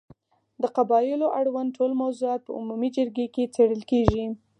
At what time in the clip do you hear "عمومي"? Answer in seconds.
2.59-2.89